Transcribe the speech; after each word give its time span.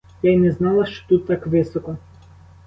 Я 0.23 0.31
й 0.31 0.37
не 0.37 0.51
знала, 0.51 0.85
що 0.85 1.07
тут 1.07 1.27
так 1.27 1.47
високо! 1.47 1.97